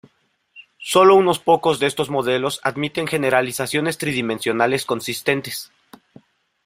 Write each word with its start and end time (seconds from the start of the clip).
Sólo 0.79 1.13
unos 1.13 1.37
pocos 1.37 1.77
de 1.77 1.85
estos 1.85 2.09
modelos 2.09 2.59
admiten 2.63 3.05
generalizaciones 3.05 3.99
tridimensionales 3.99 4.83
consistentes. 4.83 5.71